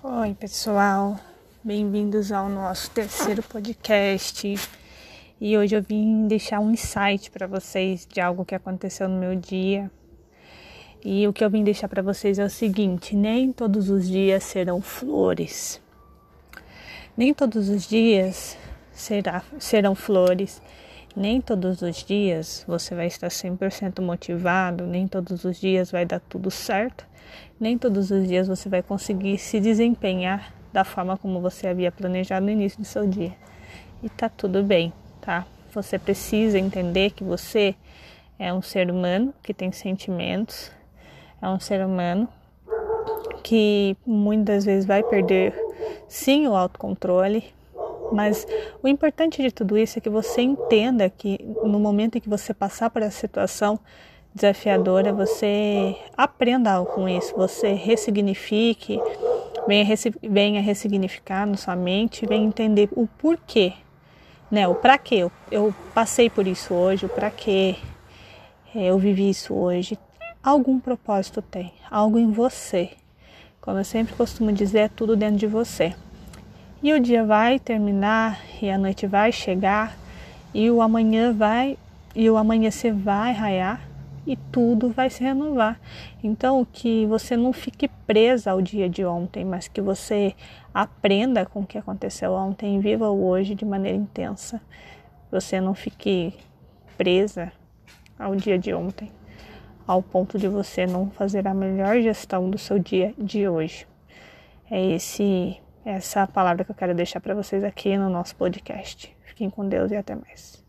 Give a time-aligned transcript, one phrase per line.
[0.00, 1.18] Oi, pessoal.
[1.62, 4.54] Bem-vindos ao nosso terceiro podcast.
[5.40, 9.34] E hoje eu vim deixar um insight para vocês de algo que aconteceu no meu
[9.34, 9.90] dia.
[11.04, 14.44] E o que eu vim deixar para vocês é o seguinte: nem todos os dias
[14.44, 15.80] serão flores.
[17.16, 18.56] Nem todos os dias
[18.92, 20.62] será, serão flores.
[21.16, 26.20] Nem todos os dias você vai estar 100% motivado, nem todos os dias vai dar
[26.20, 27.04] tudo certo,
[27.58, 32.46] nem todos os dias você vai conseguir se desempenhar da forma como você havia planejado
[32.46, 33.34] no início do seu dia.
[34.02, 35.44] E tá tudo bem, tá?
[35.74, 37.74] Você precisa entender que você
[38.38, 40.70] é um ser humano que tem sentimentos,
[41.42, 42.28] é um ser humano
[43.42, 45.54] que muitas vezes vai perder
[46.06, 47.52] sim o autocontrole,
[48.12, 48.46] mas
[48.82, 52.52] o importante de tudo isso é que você entenda que no momento em que você
[52.54, 53.78] passar por essa situação
[54.34, 59.00] desafiadora, você aprenda com isso, você ressignifique,
[59.66, 59.84] venha,
[60.22, 63.72] venha ressignificar na sua mente, venha entender o porquê,
[64.50, 64.68] né?
[64.68, 65.16] O para quê.
[65.16, 67.76] Eu, eu passei por isso hoje, o para quê
[68.74, 69.98] é, eu vivi isso hoje.
[70.42, 72.90] Algum propósito tem, algo em você.
[73.60, 75.94] Como eu sempre costumo dizer, é tudo dentro de você.
[76.80, 79.96] E o dia vai terminar e a noite vai chegar
[80.54, 81.76] e o amanhã vai
[82.14, 83.80] e o amanhecer vai raiar
[84.24, 85.80] e tudo vai se renovar.
[86.22, 90.36] Então, que você não fique presa ao dia de ontem, mas que você
[90.72, 94.60] aprenda com o que aconteceu ontem viva o hoje de maneira intensa.
[95.32, 96.32] Você não fique
[96.96, 97.50] presa
[98.16, 99.10] ao dia de ontem,
[99.84, 103.84] ao ponto de você não fazer a melhor gestão do seu dia de hoje.
[104.70, 108.36] É esse essa é a palavra que eu quero deixar para vocês aqui no nosso
[108.36, 109.16] podcast.
[109.24, 110.67] Fiquem com Deus e até mais.